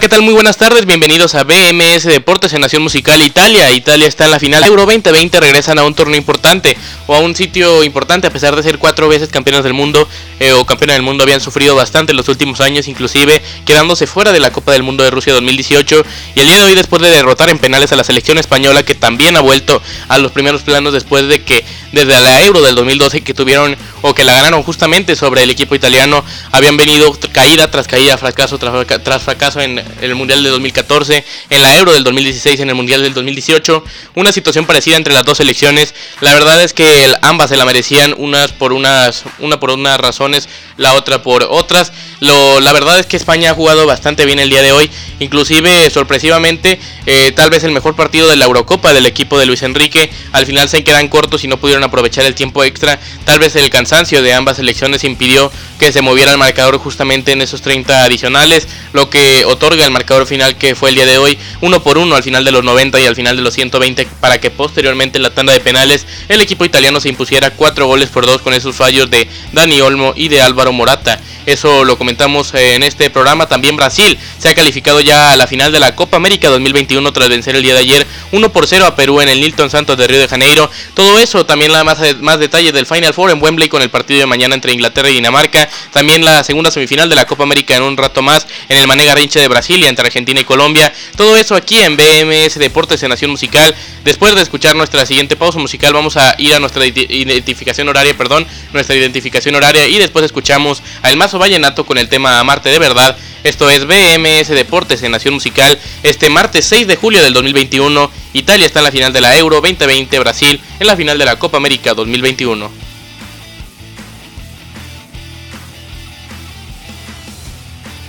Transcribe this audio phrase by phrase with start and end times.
[0.00, 0.22] ¿Qué tal?
[0.22, 3.70] Muy buenas tardes, bienvenidos a BMS Deportes en Nación Musical Italia.
[3.70, 6.76] Italia está en la final Euro 2020, regresan a un torneo importante
[7.06, 10.08] o a un sitio importante a pesar de ser cuatro veces campeones del mundo
[10.40, 14.32] eh, o campeones del mundo habían sufrido bastante en los últimos años, inclusive quedándose fuera
[14.32, 16.04] de la Copa del Mundo de Rusia 2018
[16.34, 18.96] y el día de hoy después de derrotar en penales a la selección española que
[18.96, 23.20] también ha vuelto a los primeros planos después de que desde la Euro del 2012
[23.20, 27.86] que tuvieron o que la ganaron justamente sobre el equipo italiano habían venido caída tras
[27.86, 32.60] caída, fracaso tras fracaso en en el Mundial de 2014, en la Euro del 2016,
[32.60, 33.84] en el Mundial del 2018.
[34.14, 35.94] Una situación parecida entre las dos selecciones.
[36.20, 40.48] La verdad es que ambas se la merecían, unas por unas, una por unas razones,
[40.76, 41.92] la otra por otras.
[42.24, 45.90] Lo, la verdad es que España ha jugado bastante bien el día de hoy, inclusive
[45.90, 50.10] sorpresivamente, eh, tal vez el mejor partido de la Eurocopa del equipo de Luis Enrique.
[50.32, 52.98] Al final se quedan cortos y no pudieron aprovechar el tiempo extra.
[53.26, 57.42] Tal vez el cansancio de ambas selecciones impidió que se moviera el marcador justamente en
[57.42, 61.38] esos 30 adicionales, lo que otorga el marcador final que fue el día de hoy,
[61.60, 64.40] uno por uno al final de los 90 y al final de los 120, para
[64.40, 68.24] que posteriormente en la tanda de penales el equipo italiano se impusiera 4 goles por
[68.24, 71.20] 2 con esos fallos de Dani Olmo y de Álvaro Morata.
[71.44, 73.48] Eso lo comentamos en este programa.
[73.48, 77.28] También Brasil se ha calificado ya a la final de la Copa América 2021 tras
[77.28, 80.06] vencer el día de ayer 1 por 0 a Perú en el Nilton Santos de
[80.06, 80.70] Río de Janeiro.
[80.94, 84.20] Todo eso, también la más, más detalles del Final Four en Wembley con el partido
[84.20, 85.68] de mañana entre Inglaterra y Dinamarca.
[85.92, 89.16] También la segunda semifinal de la Copa América en un rato más en el Manega
[89.16, 90.92] Rinche de Brasilia entre Argentina y Colombia.
[91.16, 93.74] Todo eso aquí en BMS Deportes en Nación Musical.
[94.04, 98.46] Después de escuchar nuestra siguiente pausa musical vamos a ir a nuestra identificación horaria, perdón,
[98.72, 103.16] nuestra identificación horaria y después escuchamos al más Vallenato con el tema Amarte de verdad.
[103.42, 105.78] Esto es BMS Deportes en Nación Musical.
[106.02, 109.60] Este martes 6 de julio del 2021, Italia está en la final de la Euro
[109.60, 112.93] 2020, Brasil en la final de la Copa América 2021.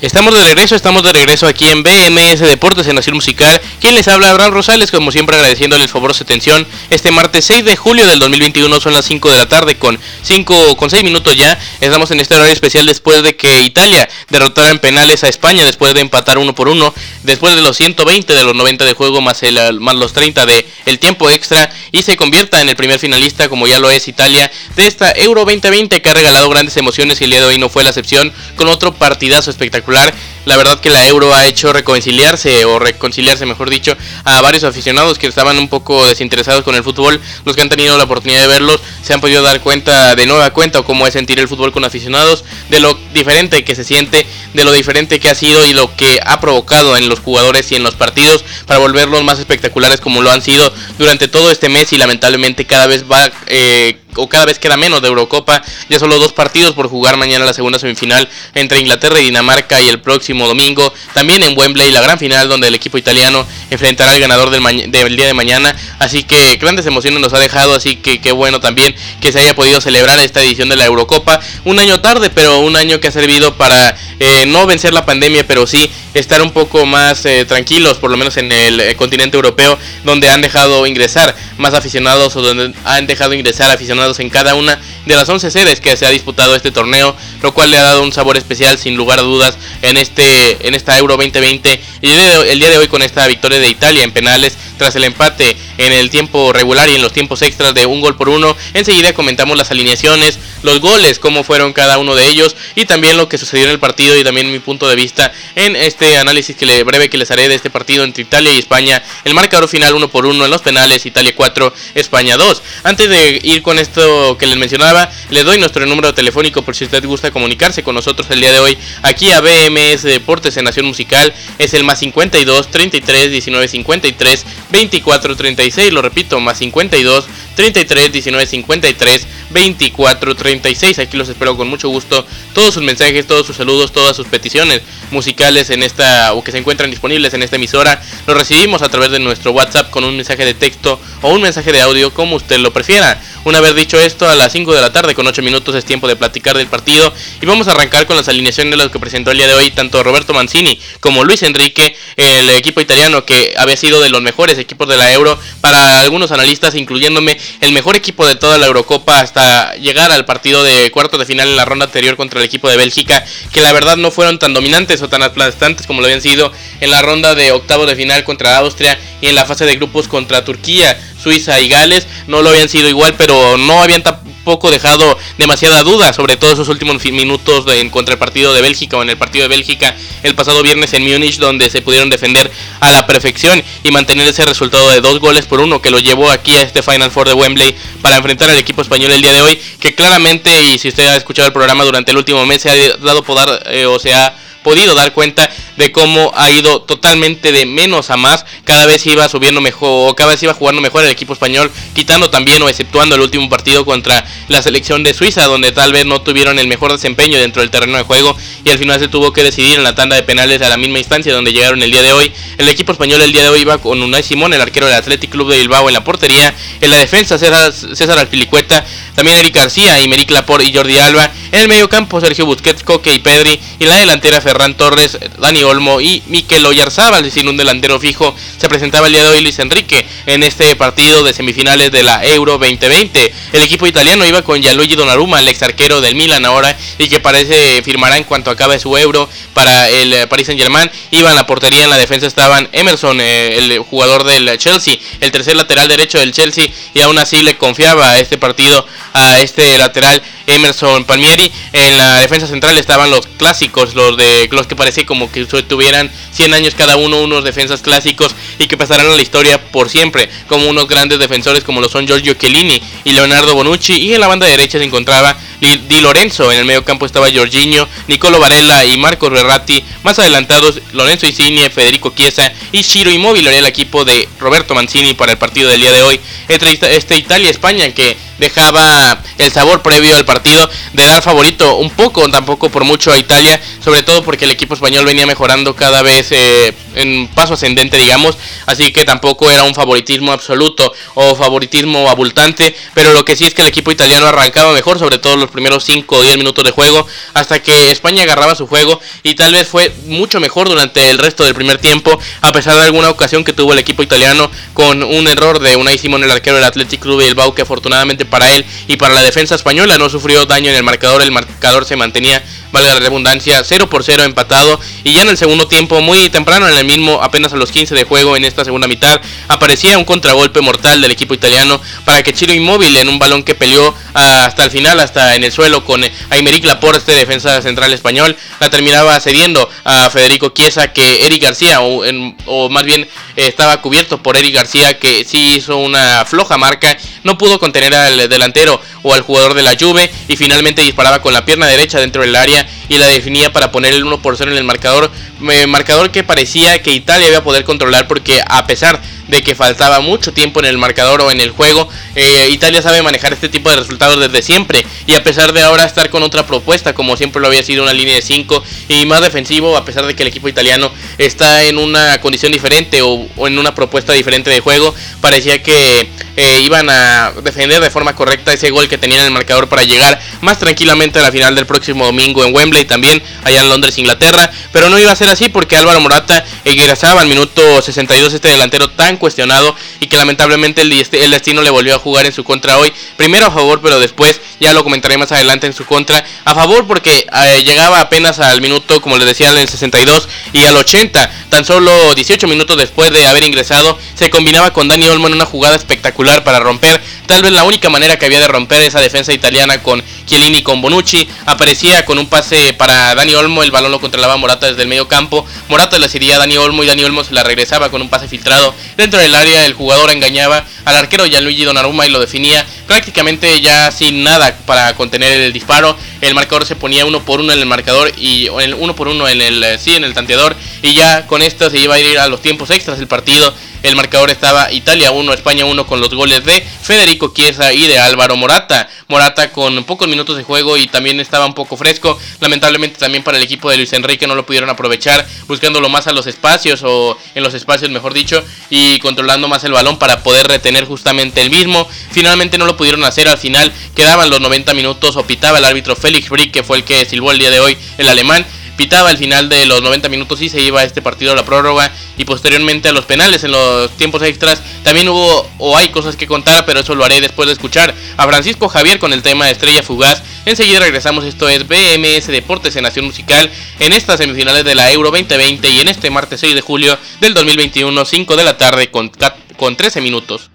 [0.05, 3.59] Estamos de regreso, estamos de regreso aquí en BMS Deportes en Nación Musical.
[3.81, 6.67] Quien les habla, Abraham Rosales, como siempre agradeciéndoles favor su atención.
[6.91, 10.77] Este martes 6 de julio del 2021 son las 5 de la tarde con 5
[10.77, 11.57] con 6 minutos ya.
[11.81, 15.95] Estamos en este horario especial después de que Italia derrotara en penales a España después
[15.95, 19.41] de empatar uno por uno, después de los 120 de los 90 de juego más,
[19.41, 23.49] el, más los 30 de el tiempo extra y se convierta en el primer finalista
[23.49, 27.23] como ya lo es Italia de esta Euro 2020 que ha regalado grandes emociones y
[27.23, 30.79] el día de hoy no fue la excepción con otro partidazo espectacular titular la verdad
[30.79, 35.57] que la Euro ha hecho reconciliarse, o reconciliarse mejor dicho, a varios aficionados que estaban
[35.57, 37.19] un poco desinteresados con el fútbol.
[37.45, 40.51] Los que han tenido la oportunidad de verlos se han podido dar cuenta de nueva
[40.51, 44.25] cuenta o cómo es sentir el fútbol con aficionados, de lo diferente que se siente,
[44.53, 47.75] de lo diferente que ha sido y lo que ha provocado en los jugadores y
[47.75, 51.91] en los partidos para volverlos más espectaculares como lo han sido durante todo este mes
[51.93, 53.31] y lamentablemente cada vez va...
[53.47, 55.61] Eh, o cada vez queda menos de Eurocopa.
[55.89, 59.89] Ya solo dos partidos por jugar mañana la segunda semifinal entre Inglaterra y Dinamarca y
[59.89, 64.19] el próximo domingo también en Wembley la gran final donde el equipo italiano enfrentará al
[64.19, 65.75] ganador del, del día de mañana.
[65.99, 69.55] Así que grandes emociones nos ha dejado, así que qué bueno también que se haya
[69.55, 71.39] podido celebrar esta edición de la Eurocopa.
[71.63, 75.47] Un año tarde, pero un año que ha servido para eh, no vencer la pandemia,
[75.47, 79.35] pero sí estar un poco más eh, tranquilos, por lo menos en el eh, continente
[79.35, 84.55] europeo, donde han dejado ingresar más aficionados o donde han dejado ingresar aficionados en cada
[84.55, 87.83] una de las 11 sedes que se ha disputado este torneo, lo cual le ha
[87.83, 92.09] dado un sabor especial sin lugar a dudas en este en esta Euro 2020 y
[92.09, 95.93] el día de hoy con esta victoria de Italia en penales tras el empate en
[95.93, 98.55] el tiempo regular y en los tiempos extras de un gol por uno.
[98.73, 103.29] Enseguida comentamos las alineaciones, los goles, cómo fueron cada uno de ellos y también lo
[103.29, 106.65] que sucedió en el partido y también mi punto de vista en este análisis que
[106.65, 109.01] le, breve que les haré de este partido entre Italia y España.
[109.23, 112.61] El marcador final uno por uno en los penales, Italia 4, España 2.
[112.83, 116.85] Antes de ir con esto que les mencionaba, les doy nuestro número telefónico por si
[116.85, 120.85] usted gusta comunicarse con nosotros el día de hoy aquí a BMS Deportes en Nación
[120.85, 121.33] Musical.
[121.57, 125.93] Es el más 52 33 19 53 24 36.
[125.93, 127.25] Lo repito, más 52
[127.55, 130.99] 33 19 53 24 36.
[130.99, 132.25] Aquí los espero con mucho gusto.
[132.53, 134.81] Todos sus mensajes, todos sus saludos, todas sus peticiones
[135.11, 139.11] musicales en esta o que se encuentran disponibles en esta emisora, los recibimos a través
[139.11, 142.57] de nuestro WhatsApp con un mensaje de texto o un mensaje de audio como usted
[142.59, 143.21] lo prefiera.
[143.45, 146.07] Una vez dicho esto, a las 5 de la tarde con 8 minutos es tiempo
[146.07, 149.31] de platicar del partido y vamos a arrancar con las alineaciones de los que presentó
[149.31, 153.77] el día de hoy tanto Roberto Mancini como Luis Enrique, el equipo italiano que había
[153.77, 158.25] sido de los mejores equipos de la Euro para algunos analistas, incluyéndome el mejor equipo
[158.25, 161.85] de toda la Eurocopa hasta llegar al partido de cuarto de final en la ronda
[161.85, 165.23] anterior contra el equipo de Bélgica, que la verdad no fueron tan dominantes o tan
[165.23, 166.51] aplastantes como lo habían sido
[166.81, 170.07] en la ronda de octavo de final contra Austria y en la fase de grupos
[170.07, 172.07] contra Turquía, Suiza y Gales.
[172.27, 174.03] No lo habían sido igual, pero no habían
[174.45, 178.61] poco dejado demasiada duda, sobre todo esos últimos minutos de, en contra el partido de
[178.61, 179.93] Bélgica o en el partido de Bélgica
[180.23, 182.49] el pasado viernes en Múnich, donde se pudieron defender
[182.79, 186.31] a la perfección y mantener ese resultado de dos goles por uno que lo llevó
[186.31, 189.41] aquí a este Final Four de Wembley para enfrentar al equipo español el día de
[189.41, 192.69] hoy, que claramente, y si usted ha escuchado el programa durante el último mes, se
[192.69, 195.47] ha dado poder, eh, o sea, podido dar cuenta
[195.77, 200.15] de cómo ha ido totalmente de menos a más, cada vez iba subiendo mejor, o
[200.15, 203.85] cada vez iba jugando mejor el equipo español, quitando también o exceptuando el último partido
[203.85, 207.69] contra la selección de Suiza, donde tal vez no tuvieron el mejor desempeño dentro del
[207.69, 210.63] terreno de juego y al final se tuvo que decidir en la tanda de penales
[210.63, 212.33] a la misma instancia donde llegaron el día de hoy.
[212.57, 215.29] El equipo español el día de hoy iba con Unai Simón, el arquero del Athletic
[215.29, 218.83] Club de Bilbao en la portería, en la defensa César, César Alpilicueta,
[219.13, 222.83] también Eric García y Meric Laporte y Jordi Alba, en el medio campo Sergio Busquets,
[222.83, 227.57] Coque y Pedri, y la delantera Ferran Torres, Dani Olmo y Mikel Oyarzábal, sin un
[227.57, 231.91] delantero fijo, se presentaba el día de hoy Luis Enrique en este partido de semifinales
[231.91, 233.33] de la Euro 2020.
[233.51, 237.19] El equipo italiano iba con Gianluigi Donnarumma, el ex arquero del Milan ahora, y que
[237.19, 240.89] parece firmará en cuanto acabe su Euro para el Paris Saint Germain.
[241.11, 245.31] Iba en la portería, en la defensa estaban Emerson, eh, el jugador del Chelsea, el
[245.31, 249.77] tercer lateral derecho del Chelsea, y aún así le confiaba a este partido a este
[249.77, 251.51] lateral Emerson Palmieri.
[251.73, 256.11] En la defensa central estaban los clásicos, los de los que parecía como que tuvieran
[256.31, 260.29] 100 años cada uno, unos defensas clásicos y que pasarán a la historia por siempre,
[260.47, 263.93] como unos grandes defensores como lo son Giorgio Chiellini y Leonardo Bonucci.
[263.93, 267.87] Y en la banda derecha se encontraba Di Lorenzo, en el medio campo estaba Jorginho,
[268.07, 269.83] Nicolo Varela y Marcos Berratti.
[270.03, 275.13] Más adelantados, Lorenzo Insigne, Federico Chiesa y Shiro Immobile era el equipo de Roberto Mancini
[275.13, 276.19] para el partido del día de hoy.
[276.47, 282.29] Entre este Italia-España que dejaba el sabor previo al partido de dar favorito un poco,
[282.29, 286.31] tampoco por mucho a Italia, sobre todo porque el equipo español venía mejorando cada vez
[286.31, 292.75] eh, en paso ascendente, digamos, así que tampoco era un favoritismo absoluto o favoritismo abultante,
[292.93, 295.83] pero lo que sí es que el equipo italiano arrancaba mejor, sobre todo los primeros
[295.83, 299.67] 5 o 10 minutos de juego, hasta que España agarraba su juego y tal vez
[299.67, 303.53] fue mucho mejor durante el resto del primer tiempo, a pesar de alguna ocasión que
[303.53, 307.19] tuvo el equipo italiano con un error de Unai Simón, el arquero del Athletic Club
[307.19, 309.97] de Bilbao, que afortunadamente para él y para la defensa española.
[309.97, 314.03] No sufrió daño en el marcador, el marcador se mantenía, valga la redundancia, 0 por
[314.03, 314.79] 0 empatado.
[315.03, 317.95] Y ya en el segundo tiempo, muy temprano en el mismo, apenas a los 15
[317.95, 322.33] de juego en esta segunda mitad, aparecía un contragolpe mortal del equipo italiano para que
[322.33, 326.01] Chilo Inmóvil en un balón que peleó hasta el final, hasta en el suelo con
[326.29, 332.03] Aymeric Laporte, defensa central español, la terminaba cediendo a Federico Chiesa que Eric García, o,
[332.45, 337.37] o más bien estaba cubierto por Eric García que sí hizo una floja marca, no
[337.37, 341.45] pudo contener al delantero o al jugador de la Juve y finalmente disparaba con la
[341.45, 344.57] pierna derecha dentro del área y la definía para poner el 1 por 0 en
[344.57, 345.11] el marcador,
[345.49, 349.55] eh, marcador que parecía que Italia iba a poder controlar porque a pesar de que
[349.55, 351.87] faltaba mucho tiempo en el marcador o en el juego.
[352.15, 355.83] Eh, Italia sabe manejar este tipo de resultados desde siempre y a pesar de ahora
[355.83, 359.21] estar con otra propuesta como siempre lo había sido una línea de 5 y más
[359.21, 363.59] defensivo a pesar de que el equipo italiano está en una condición diferente o, en
[363.59, 368.69] una propuesta diferente de juego parecía que eh, iban a defender de forma correcta ese
[368.69, 372.05] gol que tenían en el marcador para llegar más tranquilamente a la final del próximo
[372.05, 375.77] domingo en Wembley también allá en Londres Inglaterra pero no iba a ser así porque
[375.77, 381.31] Álvaro Morata egresaba al minuto 62 este delantero tan cuestionado y que lamentablemente el, el,
[381.31, 382.91] destino le volvió a jugar en su contra hoy.
[383.17, 386.23] Primero a favor, pero después ya lo comentaré más adelante en su contra.
[386.43, 390.65] A favor porque eh, llegaba apenas al minuto, como les decía, en el 62 y
[390.65, 395.27] al 80, tan solo 18 minutos después de haber ingresado, se combinaba con Dani Olmo
[395.27, 398.81] en una jugada espectacular para romper tal vez la única manera que había de romper
[398.83, 401.27] esa defensa italiana con Chiellini con Bonucci.
[401.45, 405.07] Aparecía con un pase para Dani Olmo, el balón lo controlaba Morata desde el medio
[405.07, 405.45] campo.
[405.69, 408.27] Morata le cedía a Dani Olmo y Dani Olmo se la regresaba con un pase
[408.27, 409.65] filtrado dentro del área.
[409.65, 414.95] El jugador engañaba al arquero Gianluigi Donnarumma y lo definía prácticamente ya sin nada para
[414.95, 415.97] contener el disparo.
[416.21, 419.41] El marcador se ponía uno por uno en el marcador y uno por uno en
[419.41, 422.41] el sí en el tanteador y ya con esto se iba a ir a los
[422.41, 423.53] tiempos extras el partido.
[423.85, 427.99] El marcador estaba Italia 1, España 1 con los goles de Federico Chiesa y de
[427.99, 428.89] Álvaro Morata.
[429.07, 432.19] Morata con pocos minutos de juego y también estaba un poco fresco.
[432.39, 436.13] Lamentablemente también para el equipo de Luis Enrique no lo pudieron aprovechar, buscándolo más a
[436.13, 440.47] los espacios o en los espacios mejor dicho y controlando más el balón para poder
[440.47, 441.87] retener justamente el mismo.
[442.09, 446.29] Finalmente no lo pudieron hacer, al final quedaban los 90 minutos, opitaba el árbitro Félix
[446.29, 449.49] Brick, que fue el que silbó el día de hoy el alemán pitaba al final
[449.49, 452.91] de los 90 minutos y se iba este partido a la prórroga y posteriormente a
[452.91, 454.61] los penales en los tiempos extras.
[454.83, 458.27] También hubo o hay cosas que contar, pero eso lo haré después de escuchar a
[458.27, 460.23] Francisco Javier con el tema de Estrella Fugaz.
[460.45, 465.11] Enseguida regresamos, esto es BMS Deportes en Nación Musical en estas semifinales de la Euro
[465.11, 469.11] 2020 y en este martes 6 de julio del 2021, 5 de la tarde con,
[469.57, 470.49] con 13 minutos.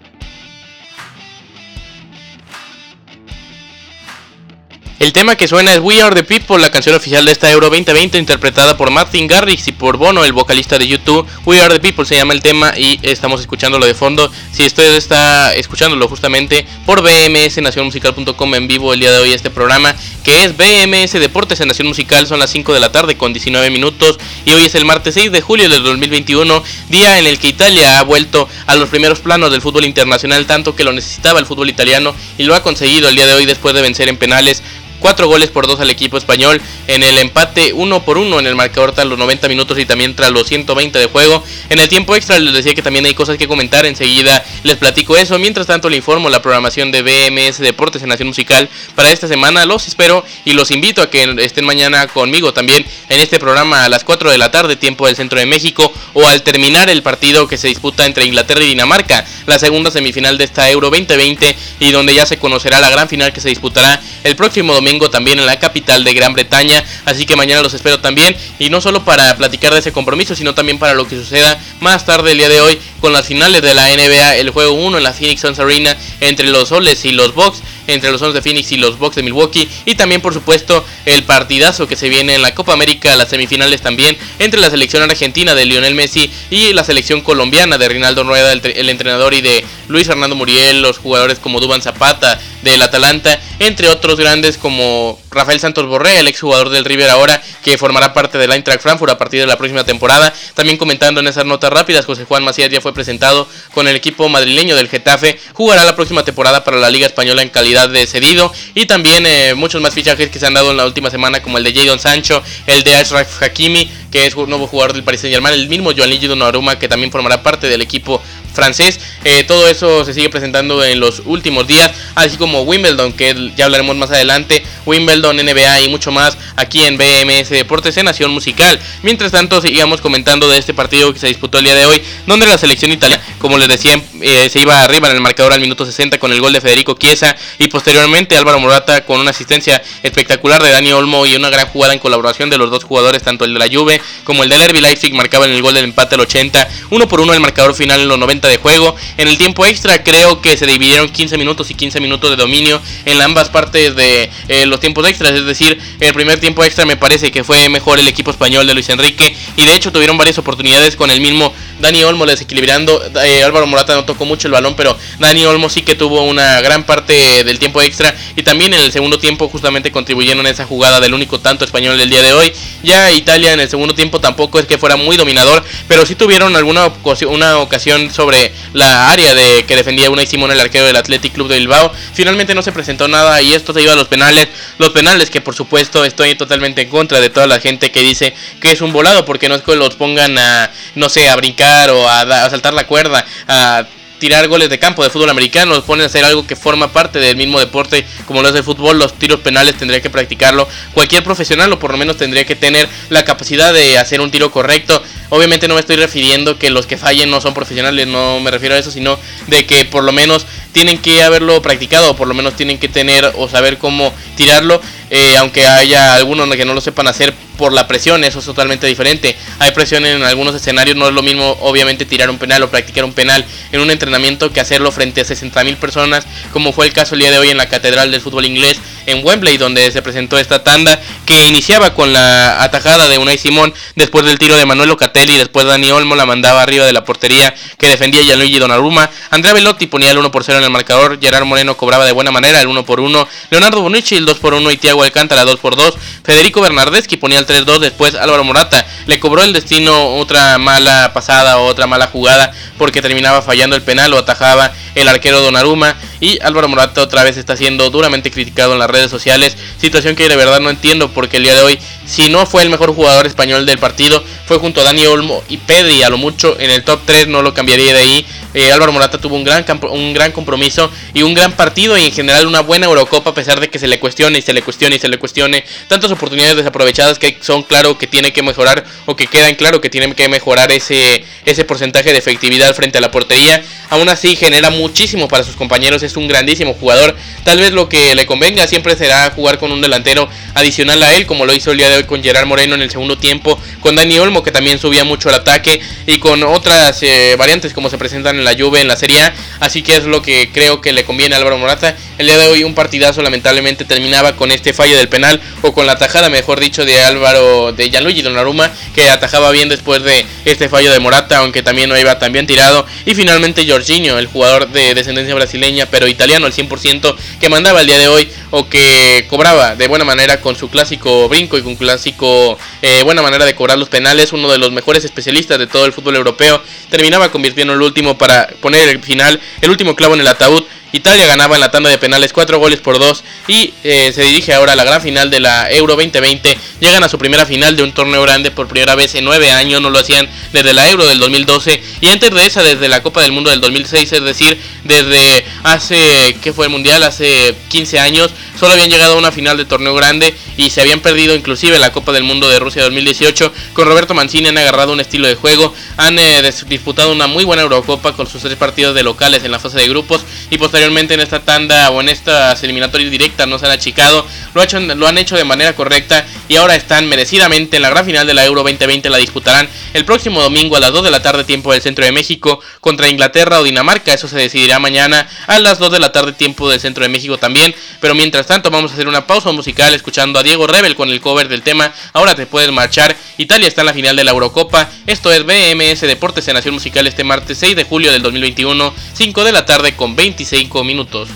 [5.01, 7.71] El tema que suena es We Are the People, la canción oficial de esta Euro
[7.71, 11.25] 2020 interpretada por Martin Garrix y por Bono, el vocalista de YouTube.
[11.43, 14.31] We Are the People se llama el tema y estamos escuchándolo de fondo.
[14.51, 19.95] Si usted está escuchándolo justamente por bmsnacionmusical.com en vivo el día de hoy este programa
[20.23, 23.71] que es BMS Deportes en Nación Musical, son las 5 de la tarde con 19
[23.71, 27.47] minutos y hoy es el martes 6 de julio del 2021, día en el que
[27.47, 31.47] Italia ha vuelto a los primeros planos del fútbol internacional tanto que lo necesitaba el
[31.47, 34.61] fútbol italiano y lo ha conseguido el día de hoy después de vencer en penales
[35.01, 38.55] 4 goles por 2 al equipo español en el empate 1 por 1 en el
[38.55, 41.43] marcador tras los 90 minutos y también tras los 120 de juego.
[41.69, 45.17] En el tiempo extra les decía que también hay cosas que comentar, enseguida les platico
[45.17, 45.37] eso.
[45.39, 49.65] Mientras tanto le informo la programación de BMS Deportes en Nación Musical para esta semana.
[49.65, 53.89] Los espero y los invito a que estén mañana conmigo también en este programa a
[53.89, 57.47] las 4 de la tarde, tiempo del centro de México, o al terminar el partido
[57.47, 61.91] que se disputa entre Inglaterra y Dinamarca, la segunda semifinal de esta Euro 2020 y
[61.91, 65.45] donde ya se conocerá la gran final que se disputará el próximo domingo también en
[65.45, 66.83] la capital de Gran Bretaña.
[67.05, 68.35] Así que mañana los espero también.
[68.59, 72.05] Y no solo para platicar de ese compromiso, sino también para lo que suceda más
[72.05, 75.03] tarde el día de hoy con las finales de la NBA, el juego 1 en
[75.03, 78.71] la Phoenix Suns Arena entre los Soles y los Bucks entre los Suns de Phoenix
[78.71, 82.41] y los Bucks de Milwaukee y también por supuesto el partidazo que se viene en
[82.41, 86.83] la Copa América, las semifinales también entre la selección argentina de Lionel Messi y la
[86.83, 91.59] selección colombiana de Rinaldo Rueda, el, entrenador y de Luis Fernando Muriel, los jugadores como
[91.59, 97.09] Duban Zapata del Atalanta, entre otros grandes como Rafael Santos Borré, el exjugador del River
[97.09, 100.33] ahora, que formará parte del Eintracht Frankfurt a partir de la próxima temporada.
[100.53, 104.29] También comentando en esas notas rápidas, José Juan Macías ya fue presentado con el equipo
[104.29, 108.51] madrileño del Getafe, jugará la próxima temporada para la Liga Española en calidad de cedido
[108.73, 111.57] y también eh, muchos más fichajes que se han dado en la última semana como
[111.57, 115.21] el de Jadon Sancho, el de Ashraf Hakimi, que es un nuevo jugador del Paris
[115.21, 118.21] Saint Germain, el mismo Gianluigi Donnarumma que también formará parte del equipo
[118.53, 118.99] francés.
[119.23, 123.65] Eh, todo eso se sigue presentando en los últimos días, así como Wimbledon, que ya
[123.65, 128.79] hablaremos más adelante, Wimbledon, NBA y mucho más aquí en BMS Deportes en Nación Musical.
[129.03, 132.45] Mientras tanto, sigamos comentando de este partido que se disputó el día de hoy, donde
[132.45, 135.85] la selección italiana, como les decía, eh, se iba arriba en el marcador al minuto
[135.85, 140.61] 60 con el gol de Federico Chiesa y posteriormente Álvaro Morata con una asistencia espectacular
[140.61, 143.53] de Dani Olmo y una gran jugada en colaboración de los dos jugadores, tanto el
[143.53, 146.67] de la Juve como el del Herbie Leipzig, marcaban el gol del empate al 80,
[146.89, 148.95] uno por uno el marcador final en los 90 de juego.
[149.17, 152.81] En el tiempo extra creo que se dividieron 15 minutos y 15 minutos de dominio
[153.05, 155.31] en ambas partes de eh, los tiempos extras.
[155.31, 158.73] Es decir, el primer tiempo extra me parece que fue mejor el equipo español de
[158.73, 159.35] Luis Enrique.
[159.55, 163.01] Y de hecho tuvieron varias oportunidades con el mismo Dani Olmo desequilibrando.
[163.23, 166.61] Eh, Álvaro Morata no tocó mucho el balón, pero Dani Olmo sí que tuvo una
[166.61, 168.15] gran parte del tiempo extra.
[168.35, 171.97] Y también en el segundo tiempo justamente contribuyeron en esa jugada del único tanto español
[171.97, 172.53] del día de hoy.
[172.83, 176.55] Ya Italia en el segundo tiempo tampoco es que fuera muy dominador, pero sí tuvieron
[176.55, 176.91] alguna
[177.27, 181.33] una ocasión sobre la área de que defendía una y Simón, el arquero del Athletic
[181.33, 181.91] Club de Bilbao.
[182.13, 184.47] Finalmente no se presentó nada y esto se iba a los penales.
[184.77, 188.33] Los penales que por supuesto estoy totalmente en contra de toda la gente que dice
[188.59, 191.70] que es un volado porque no es que los pongan a, no sé, a brincar
[191.89, 193.85] o a, saltar la cuerda, a
[194.19, 197.17] tirar goles de campo de fútbol americano, los ponen a hacer algo que forma parte
[197.17, 201.23] del mismo deporte como lo es el fútbol, los tiros penales tendría que practicarlo cualquier
[201.23, 205.01] profesional o por lo menos tendría que tener la capacidad de hacer un tiro correcto.
[205.29, 208.75] Obviamente no me estoy refiriendo que los que fallen no son profesionales, no me refiero
[208.75, 212.35] a eso, sino de que por lo menos tienen que haberlo practicado o por lo
[212.35, 214.81] menos tienen que tener o saber cómo tirarlo.
[215.13, 218.87] Eh, aunque haya algunos que no lo sepan hacer por la presión, eso es totalmente
[218.87, 219.35] diferente.
[219.59, 223.03] Hay presión en algunos escenarios, no es lo mismo obviamente tirar un penal o practicar
[223.03, 227.15] un penal en un entrenamiento que hacerlo frente a 60.000 personas, como fue el caso
[227.15, 230.37] el día de hoy en la Catedral del Fútbol Inglés en Wembley, donde se presentó
[230.37, 234.89] esta tanda que iniciaba con la atajada de Unai Simón después del tiro de Manuel
[234.89, 239.53] Locatelli, después Dani Olmo la mandaba arriba de la portería que defendía Gianluigi Donnarumma, Andrea
[239.53, 242.61] Velotti ponía el 1 por 0 en el marcador, Gerard Moreno cobraba de buena manera
[242.61, 245.75] el 1 por 1, Leonardo Bonucci el 2 por 1 y Thiago Alcántara 2 por
[245.75, 245.95] 2.
[246.23, 247.79] Federico Bernardeschi ponía el 3-2.
[247.79, 253.01] Después Álvaro Morata le cobró el destino otra mala pasada o otra mala jugada porque
[253.01, 255.95] terminaba fallando el penal o atajaba el arquero Donnarumma.
[256.19, 260.29] Y Álvaro Morata otra vez está siendo duramente criticado en las redes sociales, situación que
[260.29, 263.27] de verdad no entiendo porque el día de hoy, si no fue el mejor jugador
[263.27, 266.83] español del partido, fue junto a Dani Olmo y Pedri a lo mucho en el
[266.83, 268.25] top 3, no lo cambiaría de ahí.
[268.53, 272.11] Eh, Álvaro Morata tuvo un gran, un gran compromiso y un gran partido y en
[272.11, 274.97] general una buena Eurocopa a pesar de que se le cuestione y se le cuestione
[274.97, 279.15] y se le cuestione tantas oportunidades desaprovechadas que son claro que tiene que mejorar o
[279.15, 283.11] que quedan claro que tienen que mejorar ese, ese porcentaje de efectividad frente a la
[283.11, 283.63] portería.
[283.89, 287.15] Aún así genera muchísimo para sus compañeros, es un grandísimo jugador.
[287.43, 291.25] Tal vez lo que le convenga siempre será jugar con un delantero adicional a él,
[291.25, 293.95] como lo hizo el día de hoy con Gerard Moreno en el segundo tiempo, con
[293.95, 297.97] Dani Olmo que también subía mucho al ataque y con otras eh, variantes como se
[297.97, 299.33] presentan en la Juve en la Serie A.
[299.59, 301.95] Así que es lo que creo que le conviene a Álvaro Morata.
[302.17, 305.85] El día de hoy un partidazo lamentablemente terminaba con este fallo del penal o con
[305.85, 310.69] la tajada, mejor dicho, de Álvaro de Gianluigi Donnarumma que atajaba bien después de este
[310.69, 312.85] fallo de Morata, aunque también no iba tan bien tirado.
[313.05, 317.87] Y finalmente Jorginho, el jugador de descendencia brasileña pero italiano al 100% que mandaba el
[317.87, 321.75] día de hoy o que cobraba de buena manera con su clásico brinco y con
[321.75, 325.85] clásico eh, buena manera de cobrar los penales, uno de los mejores especialistas de todo
[325.85, 330.21] el fútbol europeo, terminaba convirtiendo el último para poner el final, el último clavo en
[330.21, 330.63] el ataúd
[330.93, 334.53] Italia ganaba en la tanda de penales 4 goles por 2 y eh, se dirige
[334.53, 336.57] ahora a la gran final de la Euro 2020.
[336.79, 339.81] Llegan a su primera final de un torneo grande por primera vez en 9 años,
[339.81, 343.21] no lo hacían desde la Euro del 2012 y antes de esa desde la Copa
[343.21, 347.03] del Mundo del 2006, es decir, desde hace, ¿qué fue el Mundial?
[347.03, 348.31] Hace 15 años,
[348.61, 351.91] solo habían llegado a una final de torneo grande y se habían perdido inclusive la
[351.91, 353.51] Copa del Mundo de Rusia 2018.
[353.73, 357.63] Con Roberto Mancini han agarrado un estilo de juego, han eh, disputado una muy buena
[357.63, 361.21] Eurocopa con sus tres partidos de locales en la fase de grupos y posteriormente en
[361.21, 365.17] esta tanda o en estas eliminatorias directas no se han achicado, lo, hecho, lo han
[365.17, 368.61] hecho de manera correcta y ahora están merecidamente en la gran final de la Euro
[368.61, 372.05] 2020, la disputarán el próximo domingo a las 2 de la tarde tiempo del centro
[372.05, 376.11] de México contra Inglaterra o Dinamarca, eso se decidirá mañana a las 2 de la
[376.11, 379.53] tarde tiempo del centro de México también, pero mientras tanto vamos a hacer una pausa
[379.53, 383.65] musical escuchando a Diego Rebel con el cover del tema Ahora te puedes marchar, Italia
[383.65, 387.23] está en la final de la Eurocopa, esto es BMS Deportes en Nación Musical este
[387.23, 391.29] martes 6 de julio del 2021, 5 de la tarde con 25 minutos.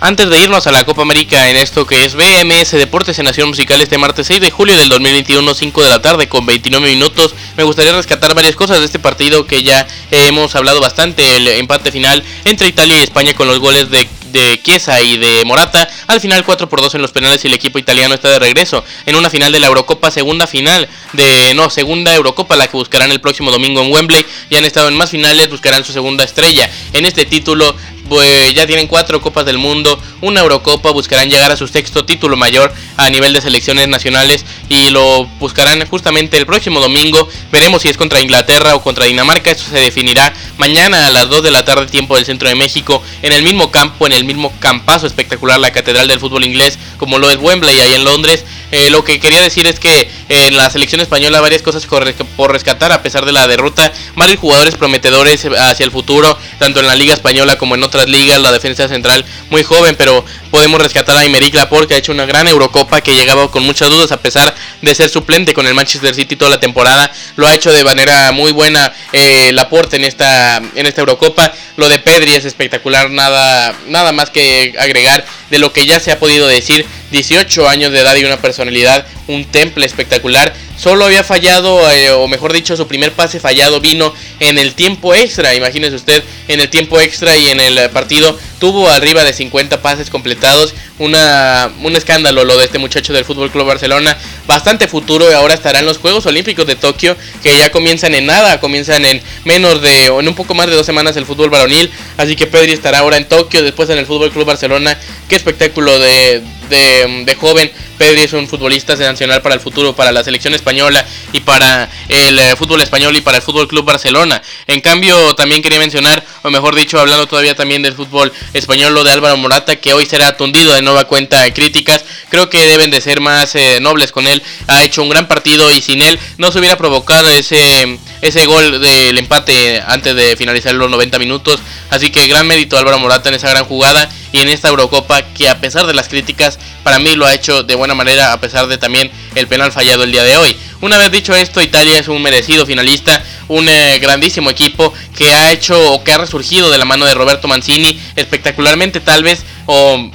[0.00, 3.48] Antes de irnos a la Copa América en esto que es BMS Deportes en Nación
[3.48, 7.34] Musical este martes 6 de julio del 2021, 5 de la tarde con 29 minutos,
[7.56, 11.90] me gustaría rescatar varias cosas de este partido que ya hemos hablado bastante, el empate
[11.90, 15.88] final entre Italia y España con los goles de de Chiesa y de Morata.
[16.06, 18.84] Al final 4 por 2 en los penales y el equipo italiano está de regreso
[19.06, 23.10] en una final de la Eurocopa, segunda final de no, segunda Eurocopa la que buscarán
[23.10, 24.24] el próximo domingo en Wembley.
[24.50, 26.70] Ya han estado en más finales, buscarán su segunda estrella.
[26.92, 27.74] En este título
[28.08, 32.36] pues ya tienen cuatro copas del mundo, una Eurocopa, buscarán llegar a su sexto título
[32.36, 37.28] mayor a nivel de selecciones nacionales y lo buscarán justamente el próximo domingo.
[37.52, 41.42] Veremos si es contra Inglaterra o contra Dinamarca, eso se definirá mañana a las 2
[41.42, 44.52] de la tarde tiempo del centro de México, en el mismo campo, en el mismo
[44.58, 48.44] campazo espectacular, la Catedral del Fútbol Inglés, como lo es Wembley ahí en Londres.
[48.70, 52.92] Eh, lo que quería decir es que en la selección española varias cosas por rescatar
[52.92, 57.14] a pesar de la derrota, varios jugadores prometedores hacia el futuro, tanto en la Liga
[57.14, 61.54] Española como en otras ligas, la defensa central muy joven, pero podemos rescatar a Imeric
[61.54, 64.94] Laporte que ha hecho una gran Eurocopa que llegaba con muchas dudas a pesar de
[64.94, 68.52] ser suplente con el Manchester City toda la temporada, lo ha hecho de manera muy
[68.52, 74.12] buena eh, Laporte en esta en esta Eurocopa, lo de Pedri es espectacular, nada nada
[74.12, 76.86] más que agregar de lo que ya se ha podido decir.
[77.10, 80.52] 18 años de edad y una personalidad, un temple espectacular.
[80.76, 85.14] Solo había fallado, eh, o mejor dicho, su primer pase fallado vino en el tiempo
[85.14, 85.54] extra.
[85.54, 90.10] Imagínese usted, en el tiempo extra y en el partido tuvo arriba de 50 pases
[90.10, 90.74] completados.
[90.98, 94.16] Una, un escándalo lo de este muchacho del Fútbol Club Barcelona.
[94.46, 98.58] Bastante futuro ahora estará en los Juegos Olímpicos de Tokio, que ya comienzan en nada,
[98.60, 101.90] comienzan en menos de, o en un poco más de dos semanas el fútbol varonil.
[102.16, 104.98] Así que Pedri estará ahora en Tokio, después en el Fútbol Club Barcelona.
[105.28, 107.70] Qué espectáculo de, de, joven.
[107.98, 112.38] Pedri es un futbolista nacional para el futuro, para la selección española y para el
[112.38, 114.40] eh, fútbol español y para el Fútbol Club Barcelona.
[114.66, 119.04] En cambio, también quería mencionar, o mejor dicho, hablando todavía también del fútbol español, lo
[119.04, 122.04] de Álvaro Morata, que hoy será atundido de nueva cuenta de críticas.
[122.30, 124.42] Creo que deben de ser más eh, nobles con él.
[124.68, 128.80] Ha hecho un gran partido y sin él no se hubiera provocado ese ese gol
[128.80, 131.60] del empate antes de finalizar los 90 minutos.
[131.90, 135.48] Así que gran mérito Álvaro Morata en esa gran jugada y en esta Eurocopa que
[135.48, 138.66] a pesar de las críticas para mí lo ha hecho de buena manera a pesar
[138.66, 140.56] de también el penal fallado el día de hoy.
[140.80, 145.52] Una vez dicho esto, Italia es un merecido finalista, un eh, grandísimo equipo que ha
[145.52, 150.10] hecho o que ha resurgido de la mano de Roberto Mancini espectacularmente tal vez o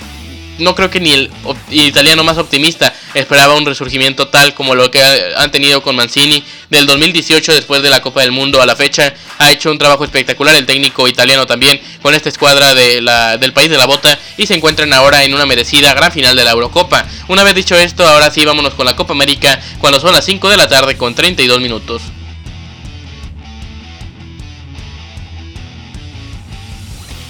[0.59, 1.31] no creo que ni el
[1.69, 5.01] italiano más optimista esperaba un resurgimiento tal como lo que
[5.35, 9.13] han tenido con Mancini del 2018 después de la Copa del Mundo a la fecha.
[9.39, 13.77] Ha hecho un trabajo espectacular el técnico italiano también con esta escuadra del país de
[13.77, 17.05] la bota y se encuentran ahora en una merecida gran final de la Eurocopa.
[17.27, 20.49] Una vez dicho esto, ahora sí vámonos con la Copa América cuando son las 5
[20.49, 22.01] de la tarde con 32 minutos.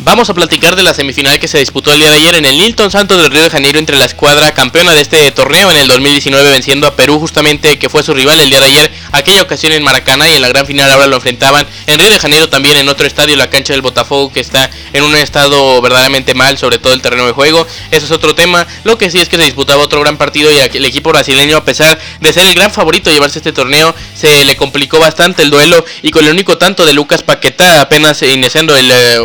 [0.05, 2.57] Vamos a platicar de la semifinal que se disputó el día de ayer en el
[2.57, 5.87] Nilton Santos del Río de Janeiro entre la escuadra campeona de este torneo en el
[5.87, 9.71] 2019 venciendo a Perú justamente que fue su rival el día de ayer, aquella ocasión
[9.71, 12.75] en Maracaná y en la gran final ahora lo enfrentaban en Río de Janeiro también
[12.75, 16.79] en otro estadio, la cancha del Botafogo que está en un estado verdaderamente mal, sobre
[16.79, 19.43] todo el terreno de juego, eso es otro tema, lo que sí es que se
[19.45, 23.09] disputaba otro gran partido y el equipo brasileño a pesar de ser el gran favorito
[23.09, 26.85] de llevarse este torneo, se le complicó bastante el duelo y con el único tanto
[26.85, 29.19] de Lucas Paquetá apenas iniciando el eh,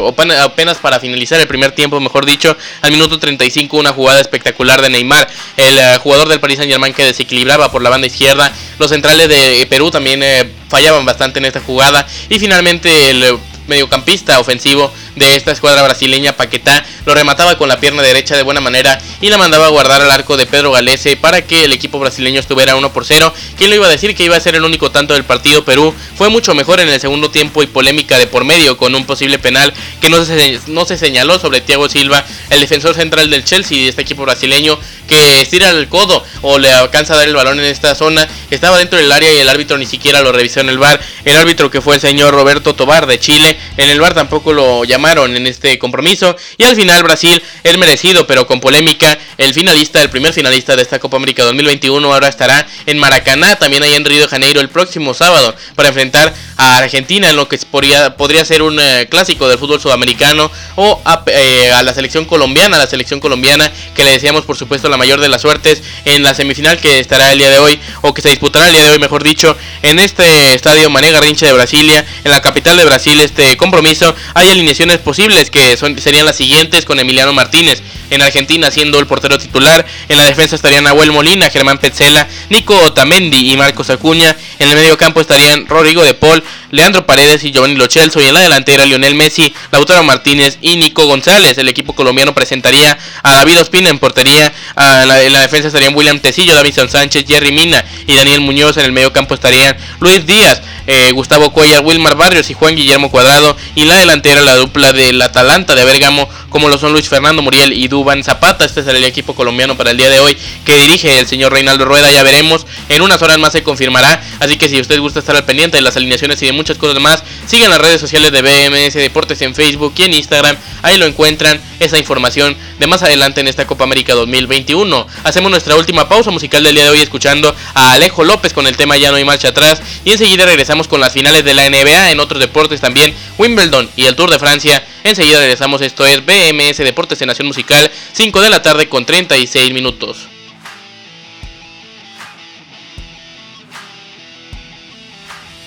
[0.69, 4.91] apenas para finalizar el primer tiempo, mejor dicho, al minuto 35 una jugada espectacular de
[4.91, 5.27] Neymar,
[5.57, 9.29] el eh, jugador del Paris Saint Germain que desequilibraba por la banda izquierda, los centrales
[9.29, 15.37] de Perú también eh, fallaban bastante en esta jugada y finalmente el mediocampista ofensivo de
[15.37, 19.39] esta escuadra brasileña, Paquetá, lo remataba con la pierna derecha de buena manera y la
[19.39, 22.93] mandaba a guardar al arco de Pedro Galese para que el equipo brasileño estuviera 1
[22.93, 23.33] por 0.
[23.57, 25.65] ¿Quién lo iba a decir que iba a ser el único tanto del partido?
[25.65, 29.05] Perú fue mucho mejor en el segundo tiempo y polémica de por medio con un
[29.05, 33.45] posible penal que no se, no se señaló sobre Thiago Silva, el defensor central del
[33.45, 37.35] Chelsea de este equipo brasileño que estira el codo o le alcanza a dar el
[37.35, 38.29] balón en esta zona.
[38.51, 41.01] Estaba dentro del área y el árbitro ni siquiera lo revisó en el bar.
[41.25, 44.85] El árbitro que fue el señor Roberto Tobar de Chile, en el bar tampoco lo
[44.85, 46.37] llamaron en este compromiso.
[46.57, 49.19] Y al final Brasil es merecido, pero con polémica.
[49.37, 53.83] El finalista, el primer finalista de esta Copa América 2021 ahora estará en Maracaná, también
[53.83, 57.57] ahí en Río de Janeiro el próximo sábado para enfrentar a Argentina en lo que
[57.59, 62.77] podría, podría ser un eh, clásico del fútbol sudamericano o eh, a, la selección colombiana,
[62.77, 66.23] a la selección colombiana que le deseamos por supuesto la mayor de las suertes en
[66.23, 68.91] la semifinal que estará el día de hoy o que se disputará el día de
[68.91, 73.19] hoy mejor dicho en este estadio Mané Garrincha de Brasilia en la capital de Brasil
[73.21, 78.99] este compromiso hay alineaciones posibles que serían las siguientes con Emiliano Martínez en Argentina siendo
[78.99, 79.85] el portero titular.
[80.09, 84.37] En la defensa estarían Nahuel Molina, Germán Petzela, Nico Otamendi y Marcos Acuña.
[84.59, 88.21] En el medio campo estarían Rodrigo de Paul, Leandro Paredes y Giovanni Lochelso.
[88.21, 91.59] Y en la delantera Lionel Messi, Lautaro Martínez y Nico González.
[91.59, 94.53] El equipo colombiano presentaría a David Ospina en portería.
[94.77, 98.77] en la defensa estarían William Tecillo, Davison Sánchez, Jerry Mina y Daniel Muñoz.
[98.77, 103.11] En el medio campo estarían Luis Díaz, eh, Gustavo Cuellar, Wilmar Barrios y Juan Guillermo
[103.11, 103.57] Cuadrado.
[103.75, 107.43] Y en la delantera la dupla del Atalanta de Bergamo como lo son Luis Fernando
[107.43, 108.65] Muriel y Duban Zapata.
[108.65, 111.85] Este es el equipo colombiano para el día de hoy que dirige el señor Reinaldo
[111.85, 112.11] Rueda.
[112.11, 114.23] Ya veremos, en unas horas más se confirmará.
[114.41, 117.01] Así que si usted gusta estar al pendiente de las alineaciones y de muchas cosas
[117.01, 120.57] más, sigan las redes sociales de BMS Deportes en Facebook y en Instagram.
[120.83, 125.07] Ahí lo encuentran esa información de más adelante en esta Copa América 2021.
[125.25, 128.77] Hacemos nuestra última pausa musical del día de hoy escuchando a Alejo López con el
[128.77, 132.11] tema Ya no hay marcha atrás y enseguida regresamos con las finales de la NBA
[132.11, 134.85] en otros deportes también, Wimbledon y el Tour de Francia.
[135.09, 139.73] Enseguida regresamos, esto es BMS Deportes en Nación Musical, 5 de la tarde con 36
[139.73, 140.29] minutos.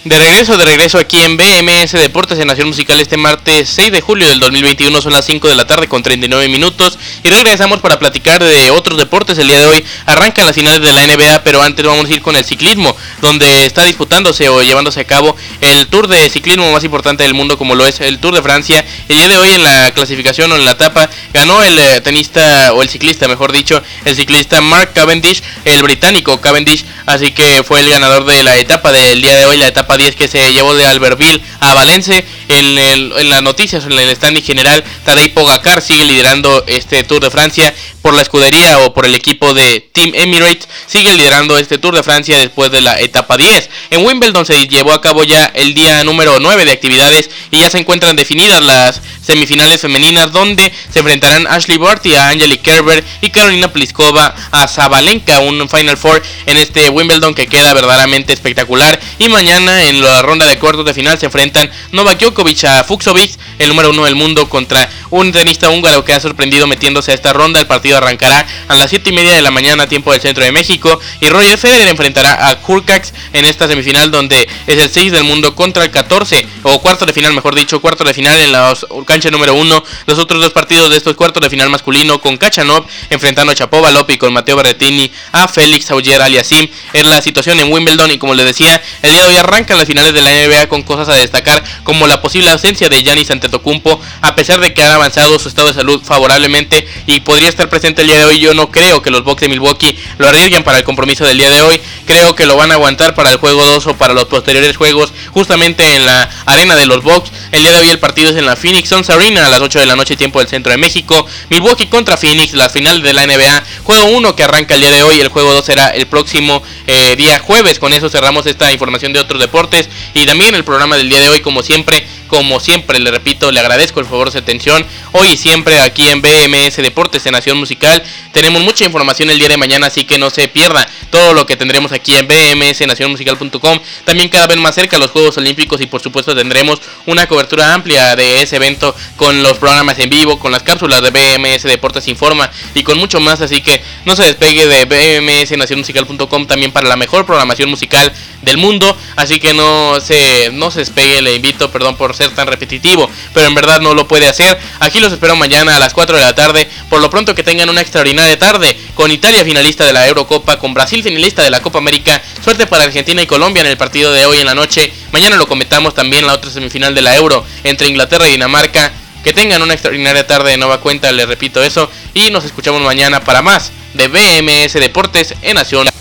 [0.04, 4.02] De regreso, de regreso aquí en BMS Deportes en Nación Musical este martes 6 de
[4.02, 8.00] julio del 2021 son las 5 de la tarde con 39 minutos y regresamos para
[8.00, 9.86] platicar de otros deportes el día de hoy.
[10.08, 13.68] Arrancan las finales de la NBA, pero antes vamos a ir con el ciclismo, donde
[13.68, 17.76] está disputándose o llevándose a cabo el tour de ciclismo más importante del mundo como
[17.76, 18.84] lo es el Tour de Francia.
[19.08, 22.74] El día de hoy en la clasificación o en la etapa ganó el eh, tenista
[22.74, 27.82] o el ciclista, mejor dicho, el ciclista Mark Cavendish, el británico Cavendish, así que fue
[27.82, 30.76] el ganador de la etapa del día de hoy, la etapa 10 que se llevó
[30.76, 32.24] de Albertville a Valencia.
[32.48, 37.30] En, en las noticias, en el standing general, Tadej Pogacar sigue liderando este Tour de
[37.30, 40.68] Francia por la escudería o por el equipo de Team Emirates.
[40.88, 43.70] Sigue liderando este Tour de Francia después de la etapa 10.
[43.92, 47.70] En Wimbledon se llevó a cabo ya el día número 9 de actividades y ya
[47.70, 53.30] se encuentran definidas las semifinales femeninas donde se enfrentarán Ashley Barty a Angelique Kerber y
[53.30, 59.00] Carolina Pliskova a Zabalenka, un Final Four en este Wimbledon que queda verdaderamente espectacular.
[59.20, 63.38] Y mañana en la ronda de cuartos de final se enfrentan Novak Djokovic a Fuxovic,
[63.60, 67.34] el número uno del mundo, contra un tenista húngaro que ha sorprendido metiéndose a esta
[67.34, 67.60] ronda.
[67.60, 70.52] El partido arrancará a las 7 y media de la mañana, tiempo del centro de
[70.52, 71.00] México.
[71.20, 75.56] Y Roger Federer enfrentará a Kurkax en esta semifinal, donde es el 6 del mundo
[75.56, 78.74] contra el 14, o cuarto de final, mejor dicho, cuarto de final en la
[79.06, 79.84] cancha número 1.
[80.08, 84.10] Los otros dos partidos de estos cuartos de final masculino, con Kachanov enfrentando a Chapovalov
[84.10, 86.68] y con Mateo Berrettini a Félix Auger Aliasim.
[86.94, 89.88] Es la situación en Wimbledon, y como les decía, el día de hoy arrancan las
[89.88, 94.00] finales de la NBA con cosas a destacar, como la posible ausencia de Giannis Antetokounmpo,
[94.22, 97.81] a pesar de que ha avanzado su estado de salud favorablemente y podría estar presente
[97.84, 98.40] el día de hoy.
[98.40, 101.50] Yo no creo que los Bucks de Milwaukee lo arriesguen para el compromiso del día
[101.50, 101.82] de hoy.
[102.06, 105.12] Creo que lo van a aguantar para el juego 2 o para los posteriores juegos,
[105.32, 107.32] justamente en la arena de los Bucks.
[107.52, 109.80] El día de hoy el partido es en la Phoenix Suns Arena a las 8
[109.80, 111.26] de la noche, tiempo del centro de México.
[111.50, 113.64] Milwaukee contra Phoenix, la final de la NBA.
[113.84, 115.20] Juego 1 que arranca el día de hoy.
[115.20, 117.80] El juego 2 será el próximo eh, día jueves.
[117.80, 121.30] Con eso cerramos esta información de otros deportes y también el programa del día de
[121.30, 124.86] hoy, como siempre como siempre, le repito, le agradezco el favor de su atención.
[125.12, 129.50] Hoy y siempre aquí en BMS Deportes en Nación Musical tenemos mucha información el día
[129.50, 133.80] de mañana, así que no se pierda todo lo que tendremos aquí en bmsnacionmusical.com.
[134.06, 138.16] También cada vez más cerca los Juegos Olímpicos y por supuesto tendremos una cobertura amplia
[138.16, 142.50] de ese evento con los programas en vivo, con las cápsulas de BMS Deportes Informa
[142.74, 147.26] y con mucho más, así que no se despegue de bmsnacionmusical.com también para la mejor
[147.26, 152.16] programación musical del mundo, así que no se no se despegue, le invito, perdón por
[152.16, 154.58] ser tan repetitivo, pero en verdad no lo puede hacer.
[154.80, 156.70] Aquí los espero mañana a las 4 de la tarde.
[156.90, 160.74] Por lo pronto que tengan una extraordinaria tarde con Italia finalista de la Eurocopa, con
[160.74, 162.22] Brasil finalista de la Copa América.
[162.44, 164.92] Suerte para Argentina y Colombia en el partido de hoy en la noche.
[165.12, 168.92] Mañana lo comentamos también la otra semifinal de la Euro entre Inglaterra y Dinamarca.
[169.24, 171.92] Que tengan una extraordinaria tarde de nueva cuenta, les repito eso.
[172.14, 176.01] Y nos escuchamos mañana para más de BMS Deportes en Nación.